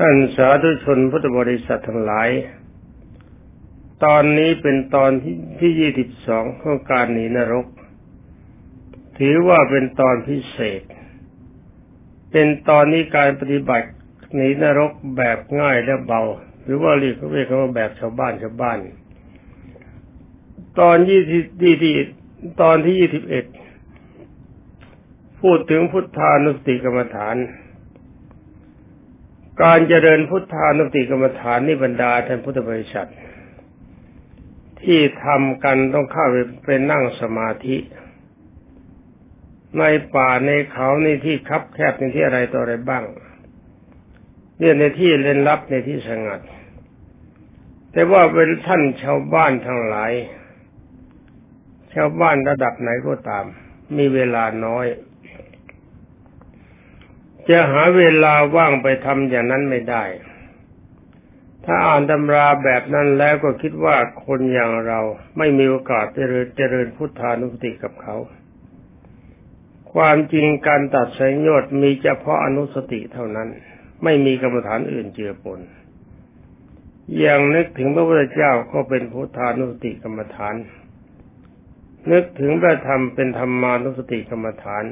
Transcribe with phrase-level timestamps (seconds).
[0.00, 2.28] ท่านสาธุชนพุทธบริษัททั้งหลาย
[4.04, 7.66] ตอนนี้เป็นตอนที่ที่ยี่สิบสองของการหนีนรก
[9.18, 10.82] ถือว่าเป็นตอนพิเศษ
[12.30, 13.88] เป็นตอนนี้การปฏิบัติ
[14.34, 16.22] หนีนรกแบบง่ายและเบา
[16.62, 18.78] หรือว่าเรียกเขาเรียกว่าแบบชาวบ้านชาวบ้าน
[20.80, 21.44] ตอนยี่สิบ
[21.82, 21.94] ที่
[22.62, 23.44] ตอนที่ยี่สิบเอ็ด
[25.40, 27.36] พูดถึงพุทธานุสติกรรมฐาน
[29.62, 33.10] การเจริญพุทธานุสติกรรมฐานนี่บรรดาท่านพุทธบริษัท
[34.82, 37.76] ที่ทำกันต้องเข้าไปเป็นนั่งสมาธิ
[39.78, 39.84] ใน
[40.14, 43.04] ป่าในเขาในที่คับแคบในที่อะไรต่ออะไรบ้าง
[44.58, 46.40] เนี่ยในที่เล่นลับในที่สงัด
[47.92, 50.12] แต่ว่าเป็นท่านชาวบ้านทั้งหลาย
[51.94, 53.44] ชาวบ้านระดับไหนก็ตาม
[53.96, 54.86] มีเวลาน้อย
[57.48, 60.04] จะหาเวลาว่างไปทำอย่างนั้นไม่ได้
[61.64, 63.96] ถ้าอ่านตำราแบบนั้นแล้วก็คิดว่า
[64.26, 65.00] คนอย่างเรา
[65.38, 68.16] ไม่มีโอกาสเจริญเจริญพุทธานุสติกับเขา
[69.92, 73.48] ความจริงการตัดสัญญน์มีเฉพาะอนุสติเท่านั้น
[74.04, 75.60] ไม่มีกรรมฐานอื่นเจือปน
[77.18, 80.54] อย่างนึกถึงพระพุทธเจ้าก็เป็นพุทธานุสติกรรมฐาน
[82.12, 84.84] นึกถึงพระธรรมเป็นธรรมานุสติกรรมฐาน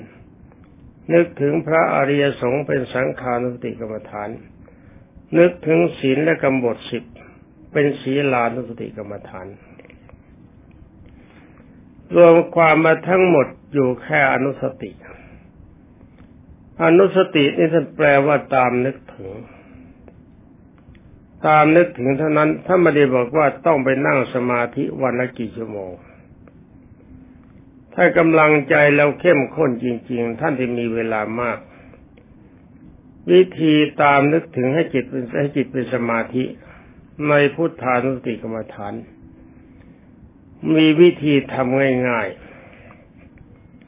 [1.14, 4.28] นึกถึงพระอริยสงฆ์เป็นสังขานุสติกรรมฐาน
[5.38, 7.04] นึกถึงศีลและกำบทสิบ
[7.72, 9.46] เป็นศีลานุสติกรรมฐาน
[12.14, 14.90] รวมความมาทั้งหมดอยู่แค่อนุสติ
[16.84, 19.30] อนุสตินี่ท่านแปลว่าตามนึกถึง
[21.46, 25.92] ตามนึกถึงเท่านั้นถ้าไม่ได้บอกว่าต้องไปนั่งสมาธิวันละกี่ชั่วโมง
[27.96, 31.58] ถ้ากำลังใจเราเข้มข้นจริง ๆ ท่านที่มีเวลามาก
[33.32, 36.44] วิธีตามนึกถึงให้จิตเป็นให้จิตเป็นสมาธิ
[37.28, 38.94] ในพุทธานุสติกรรมฐาน
[40.74, 42.28] มีวิธีทำง่าย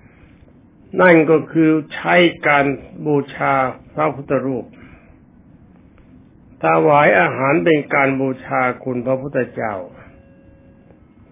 [0.05, 2.15] ๆ นั่นก็คือใช้
[2.47, 2.67] การ
[3.07, 3.55] บูชา
[3.95, 4.65] พระพุทธรูป
[6.63, 9.75] ถวายอาหารเป็นการบูชาคุณพระพุทธเจ้า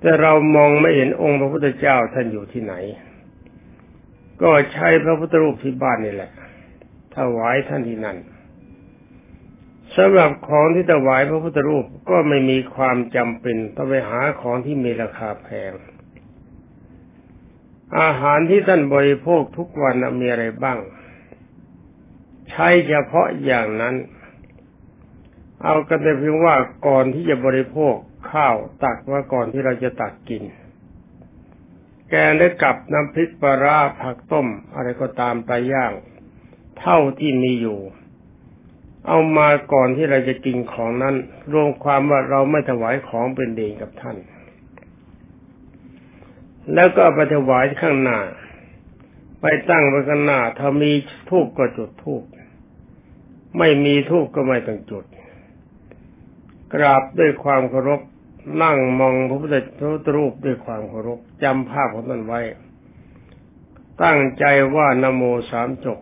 [0.00, 2.74] แต่เรามองไม่เห็นองค์พระพุทธเจ้าท่านอยู่ที่ไหน
[4.42, 6.30] ก็ใช้พระพุทธรูปที่บ้านนี่แหละ
[7.16, 8.18] ถวายท่านที่นั่น
[9.96, 15.72] สำหรับของที่ถวายพระพุทธรูปก็ไม่มีความจำเป็นต้องไปหาของที่มีราคาแพง
[18.00, 20.78] อาหารที่ท่านบริโภคทุกวันมีอะไรบ้าง
[22.50, 23.94] ใช้เฉพาะอย่างนั้น
[25.62, 26.54] เอากันแต่เพียงว่า
[26.86, 27.94] ก่อนที่จะบริโภค
[28.32, 28.54] ข้าว
[28.84, 30.42] ตักมาก่อนที่เราจะตักกิน
[32.10, 35.92] แกงได้กับน้ำพริกปลาราผักต้ม อะไรก็ตามไปย่าง
[36.80, 37.80] เท่าที่มีอยู่
[39.06, 41.14] เอามาก่อนที่เราจะกินของนั้น
[41.52, 44.16] รวมความว่าเราไม่ถวายของเป็นเดงกับท่าน
[46.74, 48.18] แล้วก็ไปถวายข้างหน้า
[49.40, 50.92] ไปตั้งไว้ข้างหน้าถ้ามี
[51.28, 52.22] ทูบก็จุดทูบ
[53.58, 55.04] ไม่มีทูบก็ไม่ต้องจุด
[56.74, 58.00] กราบด้วยความเคารพ
[58.62, 59.48] นั่งมองพระพุท
[60.04, 62.40] ธรูปด้วยความเคารพจำภาพของท่านไว้
[64.02, 64.44] ตั้งใจ
[64.76, 65.98] ว่านโมสามจบ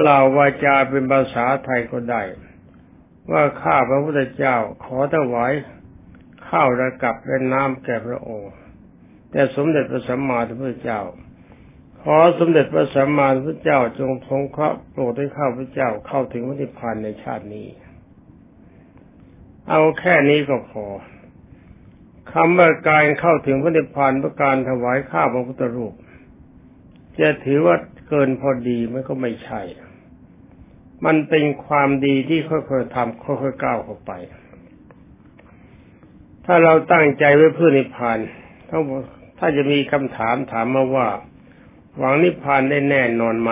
[0.00, 2.22] กล่าววาจาเป็นภาษาไทยก็ได้
[3.30, 5.52] ว่าข้าพระพุทธเจ้าขอถวาย
[6.48, 8.52] ข้าวระกับและน้ำแก่พระองค์
[9.30, 11.00] แต่สมเด็จพระสัมมาสัมพุทธเจ้า
[12.02, 17.66] ขอสมเด็จพระสัมมาสัมพุทธเจ้าจงทรงเคราะห์โปรดให้ข้าพระเจ้าเข้าถึงพระนิพพานในชาตินี้
[19.68, 20.84] เอาแค่นี้ก็พอ
[22.32, 25.94] คำว่าการเข้าถึงพระนิพพานประการถวายข้าพระพุทธรูป
[27.20, 27.76] จะถือว่า
[28.08, 29.60] เกินพอดีมันก็ไม่ใช่
[31.04, 34.12] มันเป็นความดีที่ค่อยๆทำค่อยๆก้าวเข้าไป
[36.44, 38.18] ถ้าเราตั้งใจไว้เพื่อนิพพาน
[38.68, 38.78] ถ้า
[39.38, 41.08] ถ้าจะมีคำถามถามมาว่า
[41.98, 43.50] หวังนิพพานได้แน่นอนไหม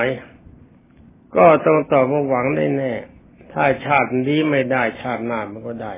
[1.36, 2.92] ก็ต้องตอบว่าหวังได้แน่
[3.52, 5.94] ถ้าชาตินี้ไม่ได้ชาติหน้ามันก็ได้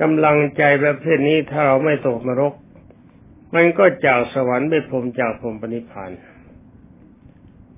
[0.00, 2.54] กำลังใจประเภทนี้ถ้าเราไม่ตกนรก
[3.54, 6.10] มันก็จากสวรรค์ไปพรมจากพรมปณิพาน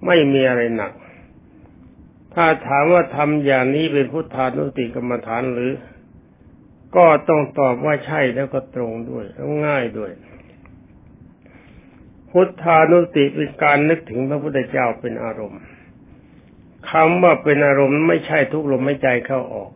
[0.07, 0.93] ไม่มีอะไรหนัก
[2.35, 5.73] ถ้าถามว่าทำอย่างนี้เป็นพุทธานุติกรรมฐานหรือ
[6.97, 10.11] ก็ต้องตอบว่าใช่แล้วก็ตรงด้วยแล้วง่ายด้วย
[12.31, 15.63] พุทธานุติเป็นการนึกถึงพระพุทธเจ้าเป็นอารมณ์
[16.91, 19.71] คำว่าเป็นอารมณ์ไม่ใช่ทุกลมหายใจเข้าออก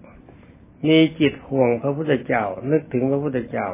[0.88, 3.68] มีจิตห่วงพระพุทธเจ้า นึกถึงพระพุทธเจ้า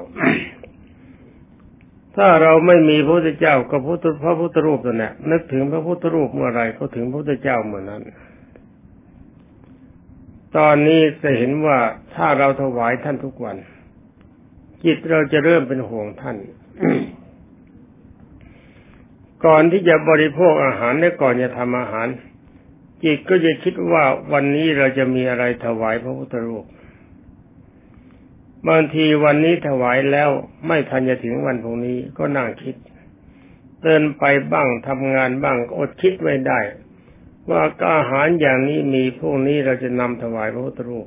[2.16, 8.02] ถ้าเราไม่มีพระพุทธเจ้าก็พุทธพระพุทธรูปตัวนี้นึกถึงพระพุทธรูปเมื่อไรก็ถึงพระพุทธเจ้าเมื่อนั้น
[10.56, 11.78] ตอนนี้จะเห็นว่า
[12.14, 13.56] ถ้าเราถวายท่านทุกวัน
[14.84, 16.36] จิตเราจะเริ่มเป็นห่วงท่าน
[19.44, 22.08] ก่อนที่จะบริโภคอาหารและก่อนจะทำอาหาร
[23.04, 26.64] จิตก็จะคิดว่าวันนี้เราจะมีอะไรถวายพระพุทธรูป
[28.68, 30.30] บางทีวันนี้ถวายแล้ว
[30.66, 32.76] ไม่ทันจะถึงวันพรุ่งนี้ก็นั่งคิด
[33.82, 36.60] เดินไปบ้างทำงานบ้างอดคิดไม่ได้
[37.48, 37.62] ว่า
[37.92, 41.06] อาหารอย่างนี้มีพวกนี้เราจะนำถวายพระพุทธรูป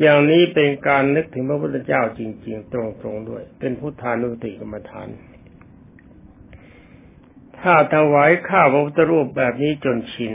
[0.00, 2.74] อย่างนี้เป็นการนึกถึงพระพุทธเจ้าจริง ๆ ต
[3.04, 5.08] รงๆด้วย เป็นพุทธานุติกรรมฐาน
[7.60, 10.32] ถ้าถวายข้าพระพุทธรูปแบบนี้จนชิน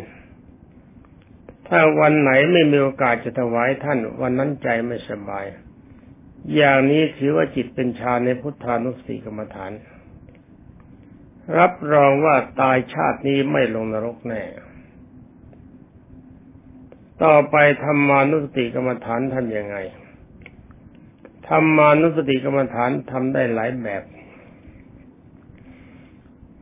[1.76, 5.46] ถ้าวันไหนไม่มีโอกาสจะถวายท่าน วันนั้นใจไม่สบาย
[6.56, 9.72] อย่างนี้ถือว่าจิตเป็นฌานในพุทธานุสติกรรมฐาน
[11.58, 14.44] รับรองว่าตายชาตินี้ไม่ลงนรกแน่
[17.24, 19.78] ต่อไปธรรมานุสติกรรมฐานทำยังไง
[21.48, 24.04] ธรรมานุสติกรรมฐานทำได้หลายแบบ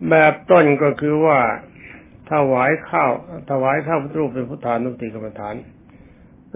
[0.09, 1.39] แบบต้นก็คือว่า
[2.31, 3.11] ถวายข้าว
[3.49, 5.55] ถวายข้าวพุทธรูปเป็นพุทธานุสติกรรมฐาน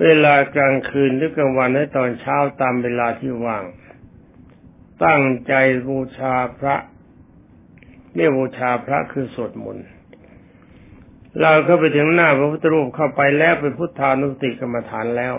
[0.04, 3.64] เวลากลางคืนหรือกลางวันและตอนเช้าตามเวลาที่ว่าง
[5.06, 5.54] ตั้งใจ
[5.90, 6.76] บูชาพระ
[8.16, 9.88] เรียกบูชาพระคือสวดมนต์
[11.42, 15.34] เราเข้าไปถึงหน้าพระพุทธรูปเข้าไปแล้วเป็นพุทธานุสติกรรมฐานแล้ว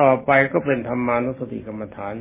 [0.00, 2.14] ต่อไปก็เป็นธรรมานุสติกรรมฐาน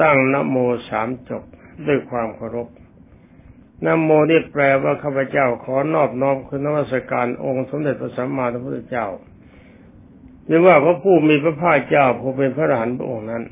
[0.00, 0.56] ตั้งนโม
[0.88, 1.44] สามจบ
[1.86, 2.68] ด้วยความเคารพ
[3.84, 9.06] นโมนี่แปลว่าข้าพเจ้าขอนอบน้อมคุณนวัสการองค์สมเด็จพระสัมมาสัมพุทธเจ้า
[10.46, 13.44] หรือว่าพระผู้มีพระภาคเจ้าผู้เป็นพระอรหันต์พระองค์นั้น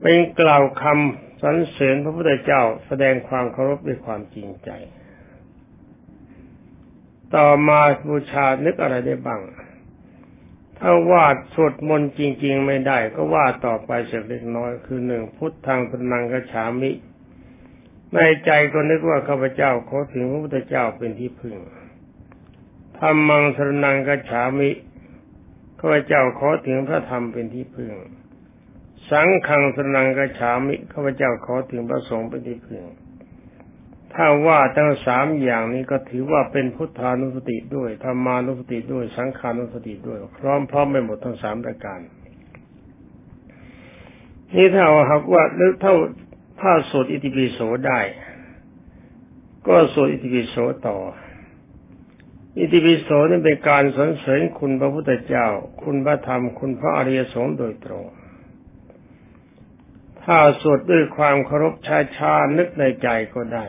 [0.00, 4.70] เป็นกล่าวคำสรรเสริญพระพุทธเจ้าแสดงความเคารพด้วยความจริงใจ
[7.34, 9.40] ต่อมาบูชานึกอะไรได้บ้าง
[10.78, 16.90] ถ้าวาดสวดมนต์จริง ๆ ไม่ได้ ก็วาดต่อไปสักเล็กน้อย คือหนึ่งพุทธังพนังกระฉามิ
[18.14, 21.56] ในใจก็นึกว่าข้าพเจ้าขอถึงพระพุทธเจ้าเป็นที่พึ่ง
[22.98, 24.70] ธรรมังสรนังกฉามิ
[25.80, 27.92] ข้าพเจ้าขอถึงพระธรรมเป็นที่พึ่ง
[29.10, 32.82] สังขังสนังกระฉามิข้าพเจ้าขอถึงพระสงฆ์เป็นที่พึ่ง
[34.14, 42.00] ถ้าว่าทั้งสามอย่างนี้ก็ถือว่าเป็นพุทธานุสติด้วยธรรมานุสติด้วย สังขานุสติด้วยพร้อมพร้อมไปหมดทั้งสามประการ
[44.54, 45.94] นี่ถ้าหากว่านึกเท่า
[46.60, 48.00] ถ้าสวดอิติปิโสได้
[49.66, 50.56] ก็สวดอิติปิโส
[50.88, 50.98] ต่อ
[52.58, 55.46] อิติปิโสนี่เป็นการสรรเสริญคุณพระพุทธเจ้า
[55.82, 58.04] คุณพระธรรม คุณพระอริยสงฆ์โดยตรง
[60.22, 61.74] ถ้าสวดด้วยความเคารพ
[62.16, 63.66] ช้านึกในใจก็ได้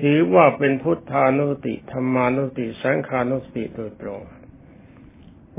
[0.00, 4.20] ถือว่าเป็นพุทธานุสติธรรมานุสติ สังขานุสติโดยตรง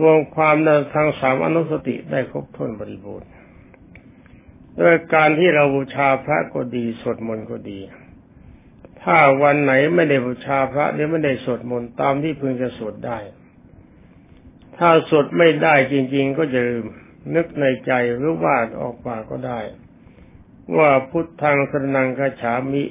[0.01, 3.29] รวมความในทางสามอนุสติได้ครบถ้วนบริบูรณ์
[4.81, 7.79] ด้วยการที่เราบูชาพระก็ดีสวดมนต์ก็ดี
[9.03, 13.17] ถ้าวันไหนไม่ได้บูชาพระหรือไม่ได้สวดมนต์ตามที่พึงจะสวดได้
[14.77, 16.85] ถ้าสวดไม่ได้จริง ๆ ก็จะลืม
[17.35, 19.59] นึกในใจหรือว่าออกปากก็ได้
[20.77, 22.83] ว่าพุทธังสนังกฉามิ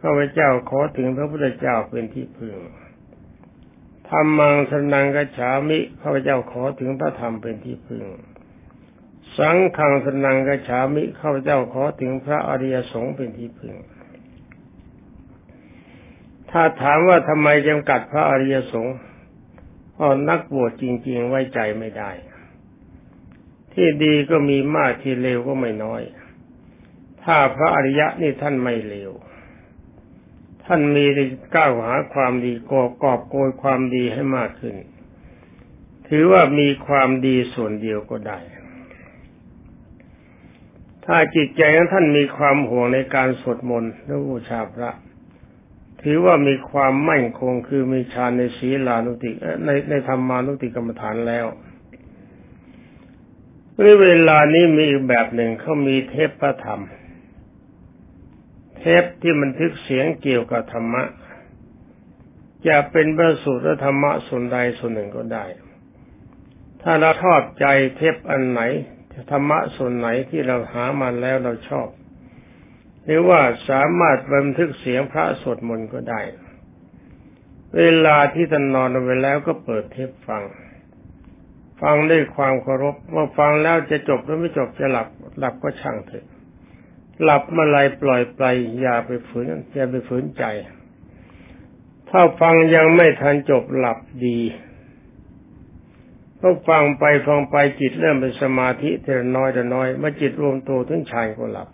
[0.00, 2.56] ข้าพเจ้าขอถึงพระพุทธเจ้าเป็นที่พึง
[4.08, 8.04] ธรรมังสนังกฉามิข้าพเจ้าขอถึงพระธรรมเป็นที่พึ่ง
[9.38, 13.74] สังฆังสนังกระฉามิข้าพเจ้าขอถึงพระอริยสงฆ์เป็นที่พึ่ง
[16.50, 18.96] ถ้าถามว่าทำไมจำกัดพระอริยสงฆ์
[19.92, 22.10] เพราะนักบวชจริง ๆ ไว้ใจไม่ได้
[23.72, 26.02] ที่ดีก็มีมากที่เลวก็ไม่น้อย
[27.22, 29.10] ถ้าพระอริยะนี่ท่านไม่เลว
[30.64, 31.04] ท่านมี
[31.56, 34.76] ก้าวหาความดีกอบกอบโกยความดีให้มากขึ้น
[36.08, 38.38] ถือว่ามีความดีส่วนเดียวก็ได้
[41.06, 44.90] ถ้าจิตใจของท่านมีความห่วงในการสวดมนต์และบูชาพระ
[46.02, 49.30] ถือว่ามีความมั่นคงคือมีฌานในศีลานุติ
[49.64, 51.46] ในในธรรมานุติกรรมฐานแล้ว
[53.82, 56.82] ในเวลานี้มีอีกแบบหนึ่งเขามีเทปพระธรรม
[58.78, 61.02] เทปที่บันทึกเสียงเกี่ยวกับธรรมะ
[62.68, 65.44] จะเป็นพระสูตรธรรมะส่วนใดส่วนหนึ่งก็ได้
[66.82, 67.66] ถ้าเราชอบใจ
[67.96, 68.60] เทปอันไหน
[69.30, 71.88] ธรรมะส่วนไหนที่เราหามาแล้วเราชอบ
[73.04, 76.20] หรือว่าสามารถบันทึกเสียงพระสวดมนต์ก็ได้
[77.78, 80.42] เวลาที่ท่านนอนไปแล้วก็เปิดเทปฟัง
[81.80, 86.26] ฟังด้วยความเคารพว่าฟังแล้วจะจบหรือไม่จบจะหลับหลับก็ช่างเถอะ
[87.22, 88.42] หลับเมื่อไรปล่อยไป
[88.80, 90.44] อย่าไปฝืนอย่าไปฝืนใจ
[92.10, 94.38] ถ้าฟังยังไม่ทันจบหลับดี
[96.42, 101.68] ก็ฟังไปฟังไปจิตเริ่มเป็นสมาธิแต่น้อยแต่น้อยเมื่อจิตรวมตัวถึงฌานก็หลับ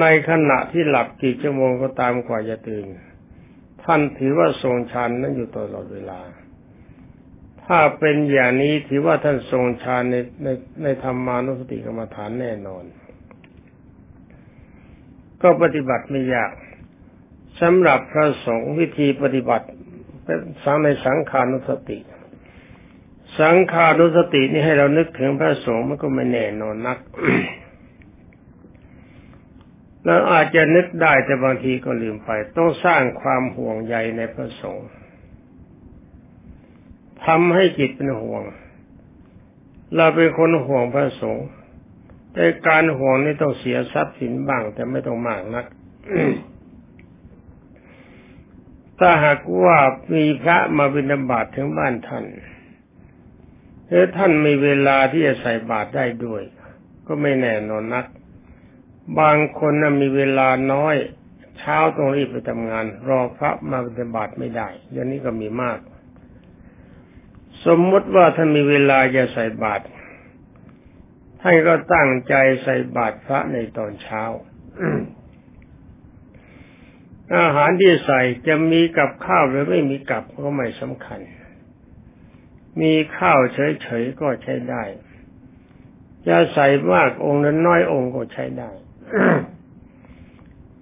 [0.00, 2.84] ในขณะที่หลับกี่ชั่วโมงก็ตามกว่าจะตื่น
[3.84, 6.20] ท่านถือว่าทรงฌานนั้นอยู่ตลอดเวลา
[7.64, 10.48] ถ้าเป็นอย่างนี้ถือว่าท่านทรงฌานในใน
[10.82, 12.84] ในธรรมานุสติกรรมฐานแน่นอน
[15.42, 16.52] ก็ปฏิบัติไม่ยาก
[17.60, 19.66] สำหรับพระสงฆ์วิธีปฏิบัติ
[20.24, 21.98] เป็นสังในสังขานุสติ
[23.40, 26.98] สังขานุสตินี่ให้เรานึกถึงพระสงฆ์มันก็ไม่แน่นอนนัก
[30.04, 34.88] เราอาจจะนึกได้แต่บางทีก็ลืมไป ต้องสร้างความห่วงใยในพระสงฆ์
[37.24, 38.42] ทำให้จิตเป็นห่วง
[39.96, 41.46] เราเป็นคนห่วงพระสงฆ์
[42.32, 45.66] แต่การห่วงนี่ต้องเสียทรัพย์สินบ้าง แต่ไม่ต้องมากนัก
[48.98, 49.78] ถ้าหากว่า
[50.14, 52.24] มีพระมาบิณฑบาตถึงบ้านท่าน
[53.88, 56.42] หรือท่านมีเวลาที่จะใส่บาตรได้ด้วย
[57.06, 58.06] ก็ไม่แน่นอนนัก
[59.20, 60.96] บางคนนะมีเวลาน้อย
[61.58, 65.78] เช้าต้องรีบไปทำงาน รอพระมาบิบาตไม่ได้อย่างนี้ก็มีมาก
[67.66, 69.84] สมมติว่าท่านมีเวลาจะใส่บาตร
[71.40, 74.22] ท่านก็ตั้งใจใส่บาตรพระในตอนเช้า
[77.36, 81.20] อาหารที่ใส่จะมีกับข้าวหรือไม่มีกับก็ไม่สำคัญ
[82.80, 84.82] มีข้าวเฉยๆก็ใช้ได้
[86.26, 88.70] จะใส่มากองค์นั้นน้อยองค์ก็ใช้ได้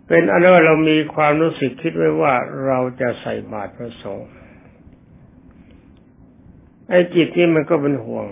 [0.06, 2.34] เป็นอันว่าเรามีความรู้สึกคิดไว้ว่า
[2.66, 4.28] เราจะใส่บาตรพระสงฆ์
[6.88, 8.26] ไอ้จิตที่มันก็เป็นห่วง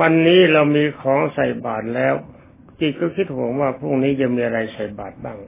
[0.00, 2.14] วันนี้เรามีของใส่บาตรแล้ว
[2.80, 5.38] จิตก็คิดห่วงว่าพรุ่งนี้จะมีอะไรใส่บาตรบ้าง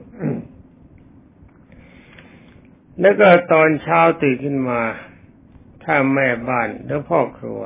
[3.01, 4.81] แล้วก็ตอนเช้าตื่นขึ้นมา
[5.83, 7.61] ถ้าแม่บ้านหรือพ่อครัว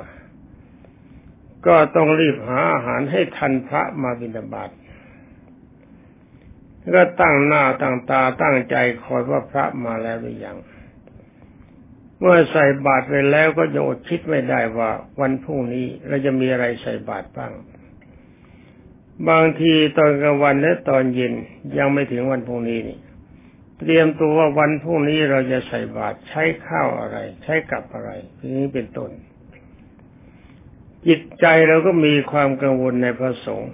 [1.68, 4.70] ก็ต้องรีบหาอาหารให้ทันพระมาบิณฑบาต
[6.96, 10.58] ก็ตั้งหน้าตั้งตาตั้งใจคอยว่าพระมาแล้วหรือยัง
[12.20, 17.52] เมื่อใส่บาตรไปแล้วก็ยังอดคิดไม่ได้ว่า วันพรุ่งนี้เราจะมีอะไรใส่บาตรบ้าง
[19.30, 21.34] บางทีตอนกลางวันและตอนเย็น
[21.78, 22.98] ยังไม่ถึงวันพรุ่งนี้นี่
[23.80, 28.10] เตรียมตัวว่าวันพรุ่งนี้เราจะใส่บาตรใช้ข้าวอะไร ใช้กับอะไร
[28.58, 29.12] นี้เป็นต้น
[31.08, 33.72] จิตใจเราก็มีความกังวลในพระสงฆ์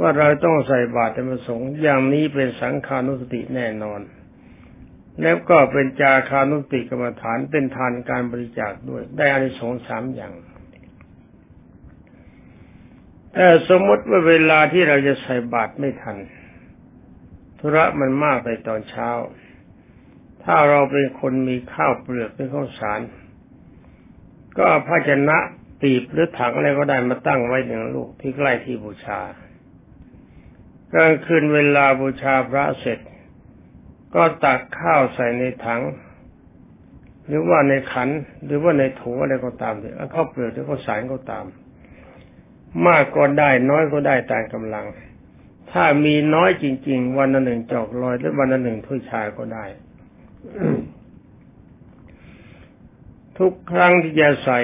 [0.00, 4.00] ว่าเราต้องใส่บาตรในพระสงฆ์อย่างนี้เป็นสังขานุสติแน่นอน
[5.22, 10.32] แล้วก็เป็นจาคานุสติกรรมฐานเป็นทานการบริจาคด้วย ได้อานิสงส์สามอย่าง
[13.34, 16.16] แต่สมมติว่าเวลาที่เราจะใส่บาตรไม่ทัน
[17.58, 19.08] ธุระมันมากไปตอนเช้า
[20.44, 23.00] ถ้าเราเป็นคนมีข้าวเปลือกเป็นข้าวสาร
[24.58, 25.38] ก็ภาชนะ
[25.82, 29.20] ตีบหรือถังอะไรก็ได้มาตั้งไว้หนึ่งลูกที่ใกล้ที่บูชา
[30.92, 32.98] กลางคืนเวลาบูชาพระเสร็จ
[34.14, 35.82] ก็ตักข้าวใส่ในถัง
[37.26, 38.08] หรือว่าในขัน
[38.44, 41.44] หรือว่าในถุงอะไรก็ตามเถอะข้าวเปลือกหรือข้าวสารก็ตาม
[42.86, 44.86] มากก็ได้น้อยก็ได้ตามกำลัง
[45.72, 49.64] ถ้ามีน้อยจริง ๆ วันละหนึ่งจอกลอยหรือวันละหนึ่งถ้วยชาก็ได้
[53.38, 54.60] ทุกครั้งที่จะใส่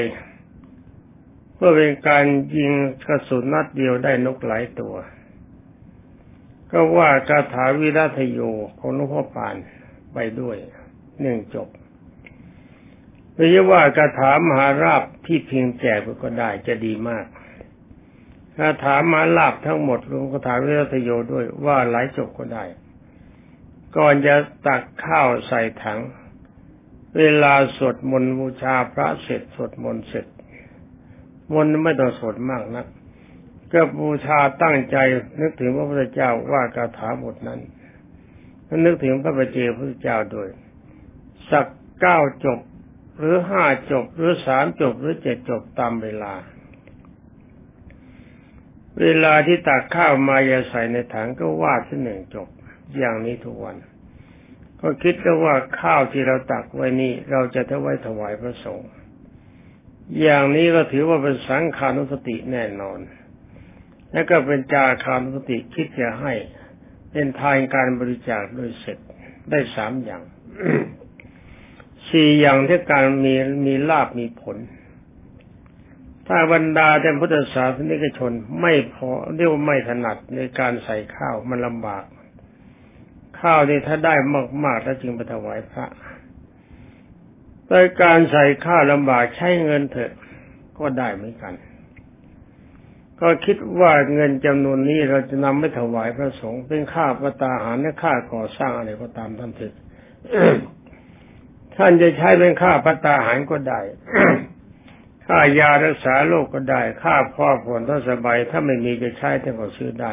[1.55, 2.25] เพื่อเป็นการ
[2.57, 2.73] ยิง
[3.07, 4.95] กระสุนนัดเดียวได้นกหลายตัว
[6.71, 8.41] ก็ว่าคาถาวิรัตโย
[8.79, 9.55] ของหลวงพ่อปาน
[10.15, 10.57] ไปด้วย
[11.23, 11.69] หนึ่งจบ
[13.37, 17.25] หรือว่าคาถามหาราบที่เพียงแจกก็ได้จะดีมาก
[18.57, 22.65] คาถามาลาบทั้งหมดรวมคาถาวิรัตโยด้วยว่าหลายจบก็ได้
[23.97, 24.35] ก่อนจะ
[24.67, 26.01] ตักข้าวใส่ถัง
[27.19, 30.27] เวลาสวดมนต์บูชาพระเสร็จสวดมนต์เสร็จ
[31.55, 32.87] มนต์ไม่ต้องสวดมากนะ
[33.73, 34.97] ก็บูชาตั้งใจ
[35.41, 37.61] นึกถึงพระพุทธเจ้าว่าคาถาบทนั้น
[38.85, 40.49] นึกถึงพระปเจพระพุทธเจ้าด้วย
[41.51, 41.67] สัก
[42.01, 42.59] เก้าจบ
[43.19, 46.33] หรือห้าจบหรือสามจบหรือเจ็ดจบตามเวลา
[49.01, 52.49] เวลาที่ตักข้าวมาอย่าใส่ในถังก็วาดที่หนึ่งจบ
[52.99, 53.77] อย่างนี้ทุกวัน
[54.81, 58.91] ก็คิดว่าข้าวที่เราตักไว้นี่เราจะถวายถวายพระสงฆ์
[60.23, 62.99] อย่างนี้ก็ถือว่าเป็นสังขานุสติแน่นอน
[64.13, 66.33] และก็เป็นจาคานุสติคิดจะให้
[67.13, 68.99] เป็นทานการบริจาคโดยเสร็จ
[69.51, 70.23] ได้สามอย่าง
[72.09, 73.35] สี่อย่างที่การมี
[73.67, 74.57] มีลาบมีผล
[76.29, 82.05] ถ้าบรรดาแต่พุทธศาสนิกชน ไม่พอเรียกว่าไม่ถนัดในการใส่ข้าวมันลำบาก
[83.41, 84.15] ข้าวนี่ถ้าได้
[84.65, 85.87] มากๆแล้วจึงไปถวายพระ
[87.67, 90.13] แต่การใส่ข้าวลำบากใช้เงินเถอะ
[90.79, 91.55] ก็ได้เหมือนกัน
[93.21, 99.75] ก็คิดว่าเงินจำนวนนี้เราจะนำไปถวายพระสงฆ์เป็นค่าประตาหารและค่าก่อสร้างอะไรก็ตามท่านเถอะ
[101.77, 103.81] ท่านจะใช้เป็นค่าประตาหารก็ได้
[105.27, 110.13] ค่ายารักษาโรคก็ได้ ค่าพ่อผลถ้าสบายถ้าไม่มีจะใช้ท่านก็ซื้อได้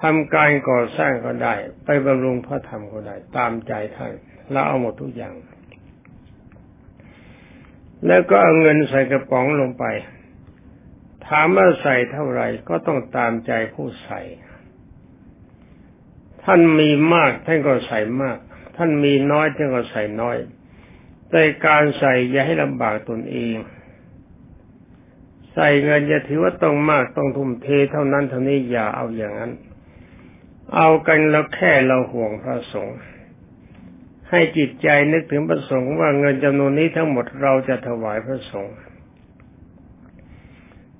[0.00, 1.54] ทำการก่อสร้างก็ได้
[1.84, 4.12] ไปบำรุงพระธรรมก็ได้ ตามใจท่าน
[4.50, 5.34] เราเอาหมดทุกอย่าง
[8.06, 9.84] แล้วก็เอาเงินใส่กระป๋องลงไป
[11.26, 14.20] ถามว่าใส่เท่าไหร่ก็ต้องตามใจผู้ใส่
[16.44, 18.36] ท่านมีมากท่านก็ใส่มาก
[18.76, 20.36] ท่านมีน้อยท่านก็ใส่น้อย
[21.30, 23.54] แต่การใส่อย่าให้ลำบากตนเอง
[25.54, 29.52] ใส่เงินอย่าถือว่าต้องมากต้องทุ่มเทเท่านั้นเท่านี้อย่าเอาอย่างนั้น
[30.76, 32.98] เอากันแล้วแค่เราห่วงพระสงฆ์
[34.30, 38.74] ให้จิตใจนึกถึงพระสงฆ์ว่าเงินจำนวนนี้ทั้งหมดเราจะถวายพระสงฆ์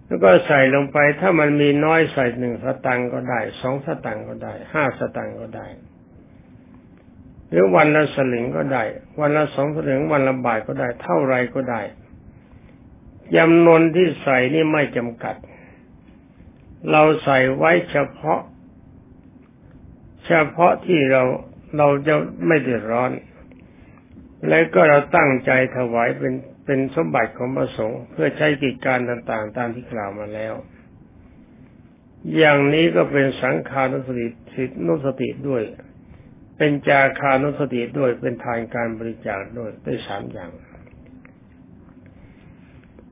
[0.07, 5.67] แล้วก็ใส่ลงไปถ้ามันมีน้อยใส่หนึ่งสตังก็ได้สองสตังก็ได้ห้าสตังก็ได้
[7.49, 8.83] หรือวันละสลึงก็ได้
[9.21, 11.83] วันละสองสลึงวันละบาทก็ได้ เท่าไรก็ได้
[13.37, 15.37] จำนวนที่ใส่นี่ไม่จำกัด
[16.91, 18.41] เราใส่ไว้เฉพาะ
[20.27, 21.23] เฉพาะที่เรา
[21.79, 22.15] เราจะ
[22.47, 23.11] ไม่เดือดร้อน
[24.49, 30.55] และก็เราตั้งใจถวายเป็นเป็นสมบัติของพระสงฆ์เพื่อใช้กิจการต่างๆ ตามที่กล่าวมาแล้ว
[32.37, 35.63] อย่างนี้ก็เป็นสังขานุสติสินุสติด้วย
[36.57, 40.51] เป็นจาคานุสติด้วยเป็นทานการบริจาคด้วยได้สามอย่าง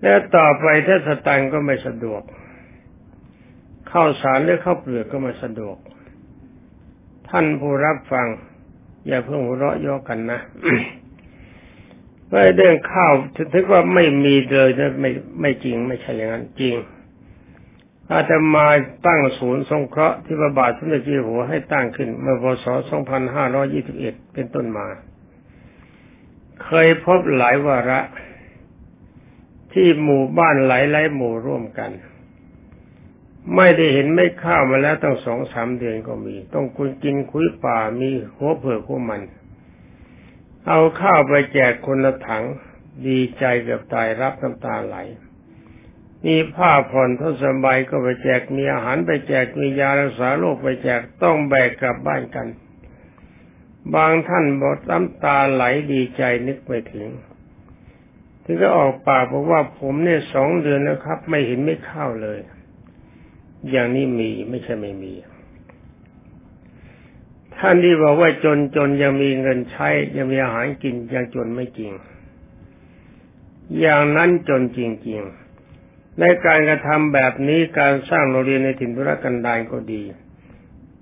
[0.02, 2.22] แล้วต่อไปถ้าสตังก็ไม่สะดวก
[3.88, 5.76] เข้าสารหรือเข้าเปลือกก็ไม่สะดวก
[7.28, 8.26] ท่านผู้รับฟัง
[9.06, 10.40] อย่าเพิ่งหัวเราะย่อกันนะ
[12.28, 13.12] ไม่เรื่องข้าว
[13.52, 16.74] ถึงว่าไม่มีเลยนะไม่ไม่จริงไม่ใช่อย่างนั้นจริง
[18.12, 18.66] อาตมา
[19.06, 22.66] ตั้งศูนย์สงเคราะห์ที่พระบาทสมเด็จเจ้าหัวให้ตั้งขึ้น เมื่อพศ
[23.48, 24.86] 2521 เป็นต้นมา
[26.64, 28.00] เคยพบหลายวาระ
[29.72, 31.90] ที่หมู่บ้านหลายๆหมู่ร่วมกัน
[33.56, 39.22] ไม่ได้เห็นไม่ข้าวมาแล้วตั้งสองสามเดือนก็มี ต้องคุณกินคุยป่ามีหัวเผือกหัวมัน
[40.66, 42.44] เอาข้าวไปแจกคนละถัง
[43.06, 44.96] ดีใจเกือบตายรับน้ำตาไหล
[46.26, 52.48] มีผ้าผ่อนทศบายก็ไปแจกมีอาหารไปแจกมียารักษาโรคไปแจกต้องแบกกลับบ้านกัน
[53.94, 57.08] บางท่านบอกน้ำตาไหลดีใจนึกไปถึง
[58.50, 62.38] ถึงก็ออกปากบอกว่าผมเนี่ยสองเดือนแล้วครับ ไม่เห็นไม่ข้าวเลย
[63.70, 65.12] อย่างนี้มีไม่ใช่ไม่มี
[67.56, 71.92] ท่านที่บอกว่าจนจนยังมีเงินใช้ ยังมีอาหารกินยังจนไม่จริง
[73.80, 75.20] อย่างนั้นจนจริง
[75.70, 80.02] ๆ ในการกระทำแบบนี้การสร้างโรงเรียนในถิ่นธุรกันดารก็ดี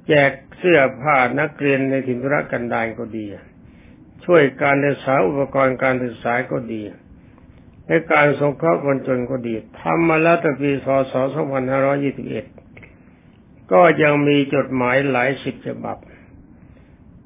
[0.08, 3.26] แจกเสื้อผ้านักเรียนในถิ่นธุรกันดารก็ดี
[4.24, 6.82] ช่วยการศึกษาอุปกรณ์การศึกษาก็ดี
[7.88, 11.12] ในการสงเคราะห์คนจนก็ดีทำมาแล้วตั้งปีศศ
[12.78, 15.96] 2521 ก็ยังมีจดหมายหลายสิบฉบับ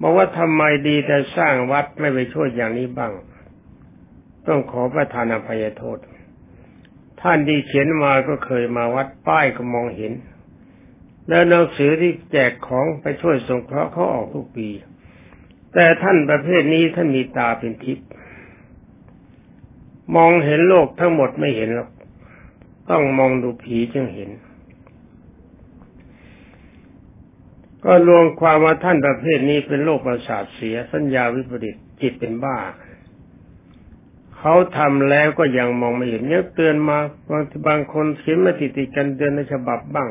[0.00, 3.12] บอกว่าทำไมดีแต่สร้างวัดไม่ไปช่วยอย่างนี้บ้าง
[4.46, 5.98] ต้องขอประทานอภัยโทษ
[7.20, 10.12] ท่านที่เขียนมาก็เคยมาวัดป้ายก็มองเห็น
[11.28, 14.68] แล้วหนังสือที่แจกของไปช่วยสงเคราะห์เขาออกทุกปี
[15.74, 18.08] แต่ท่านประเภทนี้ท่านมีตาเป็นทิพย์
[20.16, 21.90] มองเห็นโลกทั้งหมดไม่เห็นหรอก
[22.90, 24.30] ต้องมองดูผีจึงเห็น
[27.84, 32.58] ก็รวมความว่าท่านประเภทนี้เป็นโรคประสาทเสียสัญญาวิปริตจิตเป็นบ้า
[34.38, 36.98] เขาทำแล้วก็ยังมองไม่เห็นเนี่ยเตือนมา
[37.30, 40.10] บางบางคนเขียนมาติดติดกันเดือนในฉบับบ้าง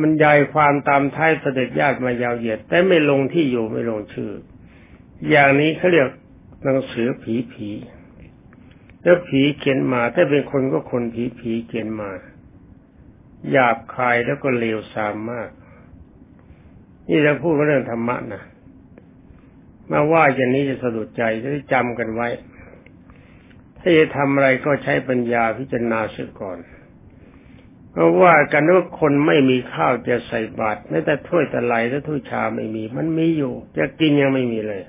[0.00, 4.32] มันยายความตามท้ายเสด็จญาติมายาวเหยียด แต่ไม่ลงที่อยู่ไม่ลงชื่อ
[5.30, 6.08] อย่างนี้เขาเรียก
[6.62, 7.68] หนังสือผีผี
[9.02, 12.10] แล้วผีเขียนมา ถ้าเป็นคนก็คนผีผีเขียนมา
[13.50, 15.50] หยาบคายแล้วก็เลวทรามมาก
[17.08, 18.42] นี่เราพูดเรื่องธรรมะนะ
[19.90, 22.28] มาว่าอย่างนี้จะสะดุดใจจะได้จำกันไว้
[23.78, 26.58] ถ้าจะทำอะไรก็ใช้ปัญญาพิจารณาเสียก่อน
[27.92, 34.82] เพราะว่ากันว่าคนไม่มีข้าวจะใส่บาตรแม้แต่ถ้วยตะไลและถ้วยชาไม่มี มันมีอยู่ จะกินยังไม่มีเลย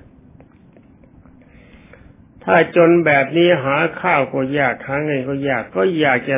[2.44, 6.36] ถ้าจนแบบนี้หาข้าวก็ยากหาเงินก็ยากก็อยากจะ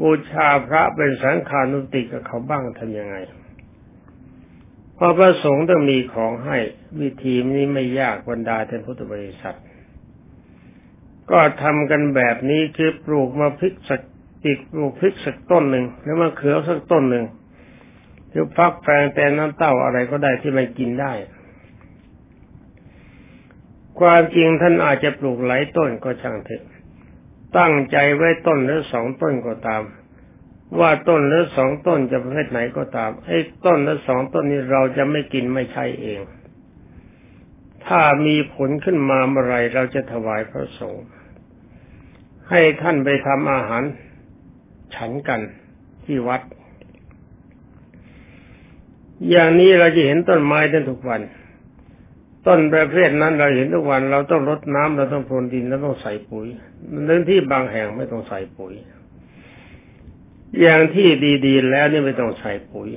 [0.00, 3.16] บูชาพระเป็นสังฆานุติกับเขาบ้างทำยังไง
[4.96, 6.58] พอพระสงฆ์ต้องมีของให้
[7.00, 9.56] วิธีนี้ไม่ยากบรรดาท่านพุทธบริษัท
[11.30, 14.00] ก็ทำกันแบบนี้คือปลูกมาพริกสัก
[14.44, 17.24] ติดปลูกพริกสักต้นหนึ่งหรือมาเขือสักต้นหนึ่ง
[18.30, 21.12] หรือฟักแฟงแต่น้ำเต้าอะไรก็ได้ที่ไม่กินได้
[24.00, 26.64] ความจริงท่านอาจจะปลูกหลายต้นก็ช่างเถอะ
[27.58, 29.82] ตั้งใจไว้ต้นหรือสองต้นก็ตาม
[30.78, 36.20] ว่าต้นหรือสองต้นจะประเภทไหนก็ตามไอ้ต้นหรือสองต้นนี้เราจะไม่กินไม่ใช่เอง
[37.86, 41.06] ถ้ามีผลขึ้นมาเมื่อไรเราจะถวายพระสงฆ์
[42.50, 43.82] ให้ท่านไปทำอาหาร
[44.94, 45.40] ฉันกัน
[46.04, 46.42] ที่วัด
[49.30, 51.20] อย่างนี้เราจะเห็นต้นไม้ได้ทุกวัน
[52.48, 56.46] ต้นประเภทนั้นเราเห็นทุกวันเราต้องรดน้ำเราต้องพรวนดินเราต้องใส่ปุ๋ย
[57.06, 58.72] เรื่องที่บางแห่งไม่ต้องใส่ปุ๋ย
[60.60, 61.08] อย่างที่
[61.46, 62.88] ดีๆแล้วนี่ไม่ต้องใส่ปุ๋ย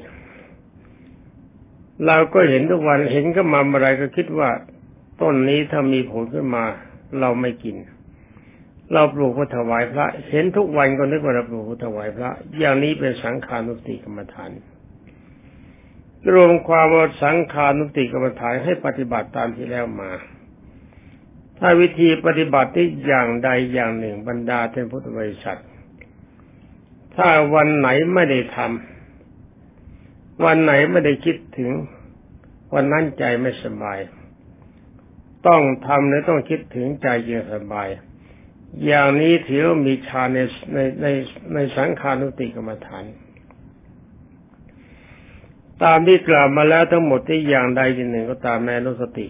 [2.08, 4.50] เราก็เห็นทุกวันเห็นก็มาอะไรก็คิดว่า
[5.22, 6.66] ต้นนี้ถ้ามีผลขึ้นมา
[7.20, 7.76] เราไม่กิน
[8.94, 14.52] เราปลูกเพื่อถวายพระ เห็นทุกวันก็นึกว่าเราปลูกเพื่อถวายพระ อย่างนี้เป็นสังขานุติกรรมฐาน
[16.34, 20.12] รวมความว่าสังขานุติกรรมฐานให้ปฏิบัติตามที่แล้วมา
[21.60, 25.60] ถ้าวิธีปฏิบัติที่อย่างใดอย่างหนึ่งบรรดาเทนพุทธบริษัท
[27.16, 31.72] ถ้าวันไหนไม่ได้ทำวันไหนไม่ได้คิดถึง
[32.74, 34.00] วันนั้นใจไม่สบาย
[35.48, 37.88] ต้องทำและต้องคิดถึงใจเย็นสบาย
[38.86, 40.40] อย่างนี้ถือมีฌาใน
[40.74, 41.08] ในใน
[41.54, 43.04] ในสังขานุติกรรมฐาน
[45.84, 49.28] ตามที่กล่าวมาแล้วทั้งหมดที่อย่างใดอย่างหนึ่งก็ตามในนุสติ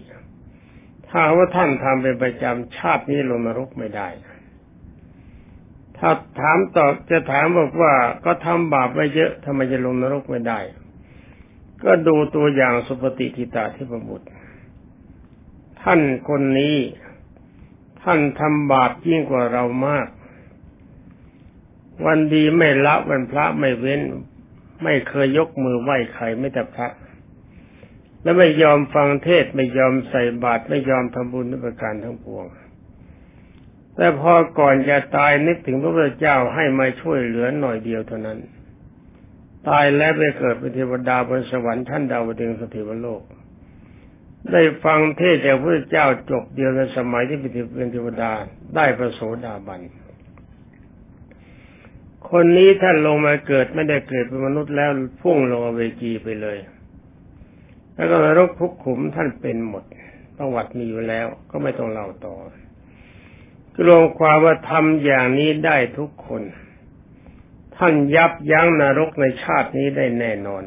[1.07, 4.07] ถ้าว่าท่านทำเป็นประจำชาตินี้ลงนรกไม่ได้
[5.97, 6.09] ถ้า
[6.39, 7.93] ถามต่อจะถามบอกว่า
[8.25, 10.59] ก็ทำบาปไว้เยอะทำไมจะลงนรกไม่ได้
[11.83, 14.27] ก็ดูตัวอย่างสุปฏิทิตาที่ประบุตร
[15.81, 16.75] ท่านคนนี้
[18.03, 20.07] ท่านทำบาปยิ่งกว่าเรามาก
[22.05, 24.01] วันดีไม่ละวันพระไม่เว้น
[24.83, 26.87] ไม่เคยยกมือไหว้ใครไม่แต่พระ
[28.23, 32.45] และไม่ยอมฟังเทศไม่ยอมใส่บาตรไม่ยอมทำบุญในประการทั้งปวง
[33.95, 38.39] แต่พอก่อนจะตายนึกถึงพระพุทธเจ้าให้มาช่วยเหลือหน่อยเดียวเท่านั้น
[39.69, 43.21] ตายแล้วไปเกิดเป็นเทวดาบนสวรรค์ท่านดาวดึงสถิวโลก
[44.51, 48.31] ได้ฟังเทศจากพระเจ้าจบเดียวในสมัยที่เป็นเทวดา
[48.75, 49.81] ได้พระโสดาบัน
[52.31, 54.89] คนนี้ท่านลงมาเกิดไม่ได้เกิดเป็นมนุษย์แล้ว
[55.21, 56.57] พุ่งลงอเวจีไปเลย
[57.95, 59.83] แล้วก็นรกคุกขุมท่านเป็นหมด
[60.37, 62.35] ประวัติมีอยู่แล้ว ก็ไม่ต้องเล่าต่อ
[63.75, 66.43] กรวมความว่าทำอย่างนี้ได้ทุกคน
[67.77, 70.63] ท่านยับยั้งนรกในชาตินี้ได้แน่นอน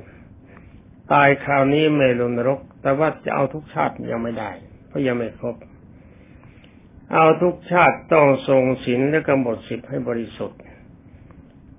[1.13, 4.51] ตายคราวนี้ไม่ลงนรก แต่ว่าจะเอาทุกชาติยังไม่ได้
[4.89, 5.57] เพราะยังไม่ครบ
[7.15, 10.61] เอาทุกชาติต้องทรงศีลและกำหนดสิบให้บริสุทธิ์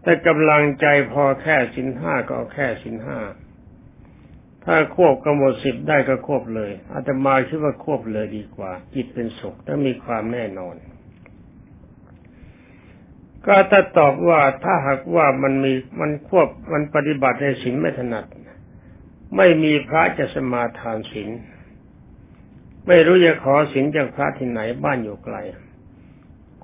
[0.06, 3.20] แต่กำลังใจพอแค่สินห้าก็เอาแค่สินห้า
[4.66, 10.76] ถ้าควบกำหนดสิบได้ก็ควบเลย อาตมาคิดว่าควบเลยดีกว่า จิตเป็นสุขและมีความแน่นอน
[13.46, 18.26] ก็ถ้าตอบว่าถ้าหากว่ามันมีมันควบมันปฏิบัติในศีลไม่ถนัด
[19.38, 21.30] ไม่มีพระจะสมาทานศีล
[22.88, 25.38] ไม่รู้จะขอศีลจากพระที่ไหนบ้านอยู่ไกล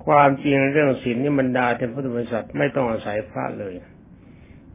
[0.06, 3.74] ความจริงเรื่องศีลนี่บรรดาเป็นพุทธบริษัทไม่ต้องอาศัยพระเลย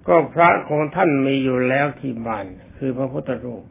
[0.07, 2.45] ก็พระของท่านมีอยู่แล้วที่บ้าน
[2.77, 3.63] คือพระพุทธรูป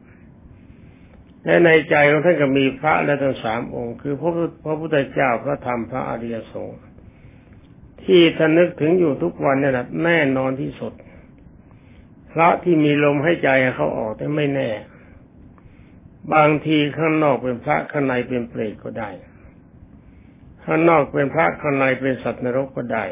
[1.45, 4.31] และในใจของท่านก็มีพระและทั้งสามองค์ คือพระ
[4.65, 6.79] พระพุทธเจ้าพระธรรมพระอริยสงฆ์
[8.03, 10.93] ที่ท่านนึกถึงอยู่ทุกวันนี่แหละแน่นอนที่สุด
[12.33, 14.69] พระที่มีลมให้ใจเขาออกแต่ไม่แน่
[16.33, 19.09] บางทีข้างนอกเป็นพระข้างในเป็นเปรตก็ได้
[20.69, 23.05] ข้างนอกเป็นพระข้างในเป็นสัตว์นรกก็ได้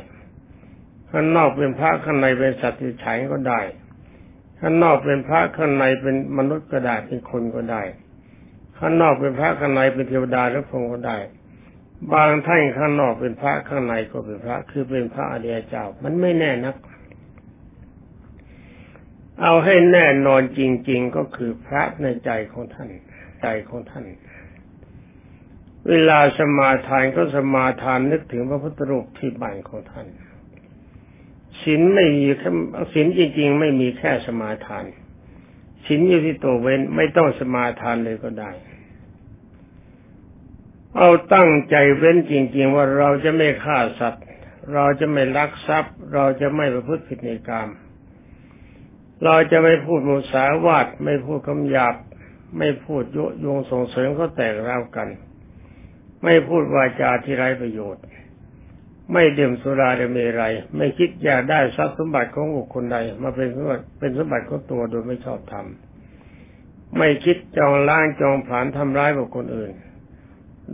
[1.11, 3.61] ข้างนอกเป็นพระข้างในเป็นสัตว์ที่ฉายก็ได้
[4.59, 7.83] ข้างนอกเป็นพระข้างในเป็นมนุษย์ก็ได้เป็นคนก็ได้
[8.77, 11.17] ข้างนอกเป็นพระข้างในเป็นเทวดาและพรหมก็ได้
[12.13, 16.75] บางท่านข้างนอกเป็นพระข้างในก็เป็นพระ คือเป็นพระอริยเจ้า มันไม่แน่นัก
[19.41, 22.89] เอาให้แน่นอนจริง ๆก็คือพระในใจของท่าน
[23.41, 24.05] ใจของท่าน
[25.89, 30.07] เวลาสมาทานก็สมาทานนึกถึงพระพุทธรูปที่บ้านของท่าน
[31.61, 32.49] ศีลไม่มีแค่
[32.93, 34.85] ศีลจริง ๆ ไม่มีแค่สมาทาน
[35.85, 38.51] ศีลอยู่ที่ตัวเว้นไม่ต้องสมาทานเลยก็ได้
[40.97, 44.25] เอาตั้งใจเว้นจริง ๆ ว่าเราจะไม่ฆ่าสัตว์
[44.73, 47.69] เราจะไม่ลักทรัพย์ เราจะไม่ประพฤติผิดในกรรม
[49.23, 51.95] เราจะไม่พูดมุสาวาทไม่พูดคำหยาบ
[52.57, 55.07] ไม่พูดยุยงส่งเสริมเขาแตกราวกัน
[56.25, 58.03] ไม่พูดวาจาที่ไร้ประโยชน์
[59.13, 60.43] ไม่ดื่มสุราเดมีไร
[60.77, 65.65] ไม่คิดอยากได้ทรัพย์สมบัติของบุคคลใด มาเป็นสมบัติเป็นสมบัติของตัวโดยไม่ชอบธรรม
[66.97, 69.71] ไม่คิดจองล้างจองผลานทำร้ายบุคคลอื่น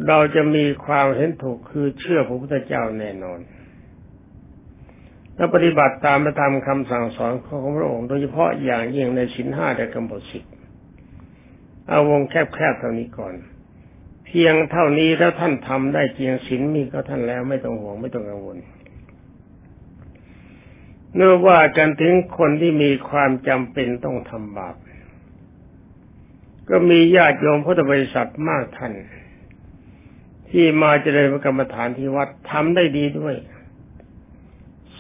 [0.08, 3.40] เราจะมีความเห็นถูกคือเชื่อพระพุทธเจ้าแน่นอน
[5.36, 10.54] และปฏิบัติตามประธรรมคำสั่งสอนของพระองค์โดยเฉพาะอย่างยิ่งในสินห้าและกำหนดสิทธิ์
[11.88, 13.34] เอาวงแคบๆเท่านี้ก่อน
[14.32, 18.58] พียงเท่านี้ถ้าท่านทำได้เจริงสินมีก็ท่านแล้วไม่ต้องห่วงไม่ต้องกังวล
[21.16, 24.76] เนื่อว่ากันถึงคนที่มีความจำเป็นต้องทำบาป
[26.70, 28.94] ก็มีญาติโยมพุทธบริษัทมากท่าน
[30.50, 33.36] ที่มาเจริญกรรมฐานที่วัดทำได้ดีด้วย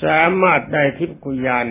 [0.03, 1.65] สามารถได้ทิพกุยาน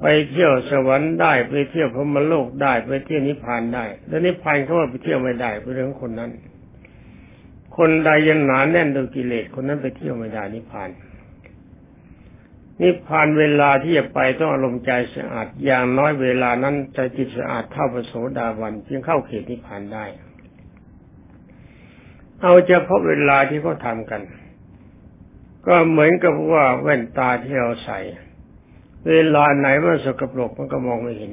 [0.00, 6.30] ไปเที่ยวสวรรค์ได้ไปเที่ยวพรมโลกได้ไปเที่ยวนิพพานได้แล้วนิพพานเขาว่าไปเที่ยวไม่ได้เป็นเรื่องคนนั้น
[7.76, 10.90] คนใดยังหนาแน่นโดยกิเลสคนนั้นไปเที่ยวไม่ได้นิพพาน
[12.82, 20.04] นิพพานเวลาที่จะไปต้องอารมณ์ใจสะอาดอย่างน้อยเวลานั้นใจจิตสะอาดเท่าพระโสดาบันจึงเข้าเขตนิพพานได้
[22.42, 24.22] เอาเฉพาะเวลาที่เขาทำกัน
[25.66, 28.00] ก็เหมือนกับว่าแว่นตาที่เราใส่
[29.08, 31.32] เวลาไหนมันสกปรกมันก็มองไม่เห็น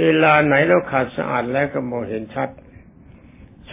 [0.00, 2.48] เวลาไหนเราขาดสะอาดแล้วก็มองเห็นชัด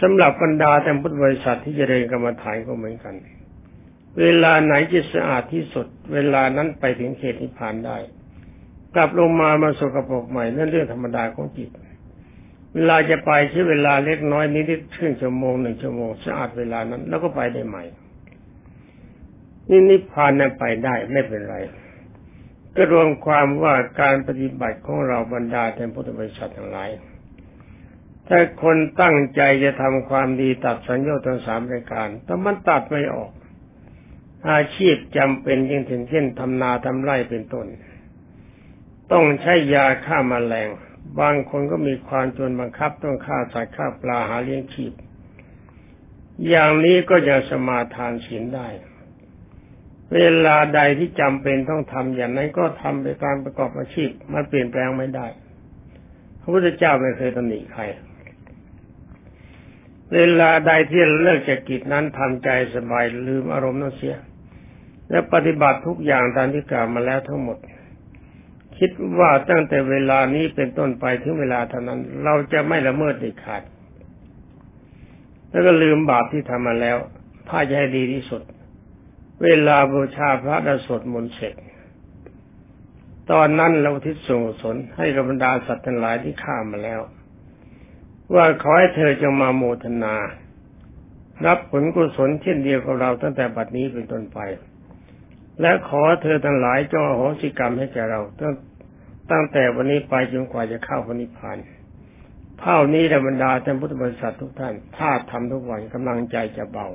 [0.00, 3.14] สำหรับบรรดาแต่พุทธบริษัทที่จะเรียนกรรมฐานก็เหมือนกัน
[4.20, 7.96] เวลาไหนจิตสะอาดที่สุด เวลานั้นไปถึงเขตนิพพานได้
[8.94, 11.70] กลับลงมามาสกปรกใหม่นั่นเรื่องธรรมดาของจิต
[12.74, 17.84] เวลาจะไปใช้เวลาเล็กน้อยนิดๆครึ่งชั่วโมงหนึ่งชั่วโมงสะอาดเวลานั้น แล้วก็ไปได้ใหม่
[19.70, 21.56] นี่นิพพานนั้นไปได้ไม่เป็นไร
[22.76, 26.90] ก็รวมความว่าการปฏิบัติของเราบรรดาแทนพุทธบริษัททั้งหลาย
[28.28, 33.30] ถ้าคนตั้งใจจะทำความดีตัดสัญญาทั้งสามรายการ แต่มันตัดไม่ออก
[34.50, 37.66] อาชีพจำเป็นยิ่งถึงเช่นทำนาทำไร่เป็นต้น
[39.12, 40.68] ต้องใช้ยาฆ่ามาแมลง
[41.20, 44.92] บางคนก็มีความจนบังคับต้องฆ่าสัตว์ฆ่าปลาหาเลี้ยงชีพ
[46.48, 48.68] อย่างนี้ก็จะสมาทานศีลได้
[50.14, 55.26] เวลาใดที่จำเป็นต้องทำอย่างนั้นก็ทำไปการประกอบอาชีพ มันเปลี่ยนแปลงไม่ได้
[56.40, 57.82] พระพุทธเจ้าไม่เคยตำหนิใคร
[60.14, 64.16] เวลาใดที่เลิกจากกิจนั้นทำใจสบายลืมอารมณ์นั่นเสีย
[65.10, 67.58] และปฏิบัติทุกอย่างตามที่กล่าวมาแล้วทั้งหมด
[68.78, 73.62] คิดว่าตั้งแต่เวลานี้เป็นต้นไปถึงเวลาเท่านั้น เราจะไม่ละเมิดเด็ดขาด
[75.50, 76.96] แล้วก็ลืมบาปที่ทำมาแล้ว
[77.48, 78.42] ถ้าจะให้ดีที่สุด
[79.42, 81.54] เวลาบูชาพระดสวดมนต์เสร็จ
[83.30, 87.00] ตอนนั้นเราทิศส่งสนให้กับบรรดาสัตว์ทั้งหลายที่ข้ามาแล้ว
[88.34, 90.14] ว่าขอให้เธอจงมาโมทนา
[91.46, 94.38] รับผลกุศลเช่นเดียวกับเราตั้งแต่บัดนี้เป็นต้นไป
[95.60, 98.54] และขอเธอทั้งหลายจงอโหสิกรรมให้แก่เราตั้ง
[99.30, 101.58] ตั้งแต่วันนี้ไปจนกว่าจะเข้าพนิพพาน
[102.60, 106.88] เท่านี้ธรรมดาท่านพุทธบริษัททุกท่าน ถ้าทำทุกวันกำลังใจจะเบา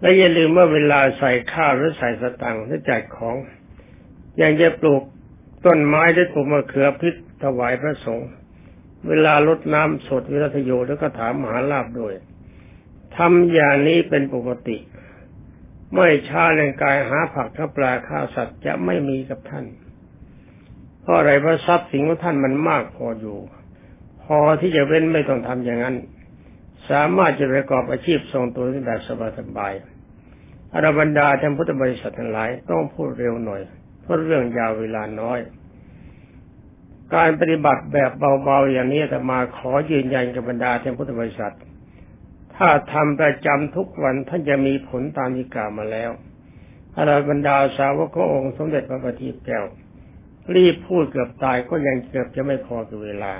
[0.00, 3.36] และอย่าลืมว่าเวลาใส่ข้าวหรือใส่สตังค์หรือจัดของ
[4.36, 5.02] อย่างจะปลูก
[5.66, 8.28] ต้นไม้ได้ปลูกมะเขือพิษถวายพระสงฆ์
[9.08, 12.14] เวลาลดน้ำสดวิรัตโยแล้วก็ถามมหาลาบด้วย
[13.16, 14.76] ทำอย่างนี้เป็นปกติ
[15.94, 19.64] ไม่ช้าแรงกายหาผักข้าปลาข้าวสัตว์จะไม่มีกับท่าน
[21.00, 23.38] เพราะอะไรเพราะทรัพย์สินของท่านมันมากพออยู่
[24.22, 25.96] พอที่จะเว้นไม่ต้องทำอย่างนั้น
[26.90, 29.00] สามารถจะประกอบอาชีพทรงตัวได้แบบ
[29.38, 33.62] สบายๆอรบรรดาท่านพุทธบริษัททั้งหลายต้องพูดเร็วหน่อย
[34.02, 35.38] เพราะเรื่องยาวเวลาน้อย
[37.14, 38.10] การปฏิบัติแบบ
[38.44, 41.54] เบาๆอย่างนี้แต่มาขอยืนยันกับบรรดาท่านพุทธบริษัท
[42.56, 46.10] ถ้าทำประจำทุกวันท่านจะมีผลตามที่กล่าวมาแล้ว
[46.96, 49.64] อรบรรดาสาวกขององค์สมเด็จพระบัณฑิตแก้ว
[50.54, 53.32] รีบพูดเกือบตายก็ยังเกือบจะไม่พอกับเวลา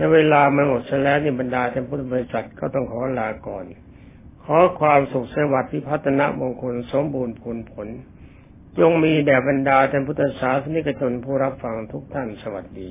[0.00, 3.64] แต่เวลามันหมดแล้วนี่บรรดาท่านพุทธบริษัทก็ต้องขอลาก่อน
[4.44, 7.88] ขอความสุขสวัสดิ์พิพัฒนมงคลสมบูรณ์ผลผล
[8.78, 12.88] จงมีแด่บรรดาท่านพุทธศาสนิกชนผู้รับฟังทุกท่านสวัสดี